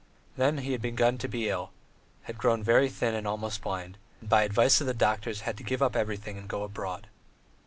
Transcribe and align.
Then 0.35 0.57
he 0.57 0.71
had 0.71 0.81
begun 0.81 1.19
to 1.19 1.27
be 1.27 1.47
ill, 1.47 1.69
had 2.23 2.39
grown 2.39 2.63
very 2.63 2.89
thin 2.89 3.13
and 3.13 3.27
almost 3.27 3.61
blind, 3.61 3.99
and 4.19 4.27
by 4.29 4.39
the 4.41 4.45
advice 4.47 4.81
of 4.81 4.87
the 4.87 4.95
doctors 4.95 5.41
had 5.41 5.57
to 5.57 5.63
give 5.63 5.83
up 5.83 5.95
everything 5.95 6.39
and 6.39 6.49
go 6.49 6.63
abroad. 6.63 7.05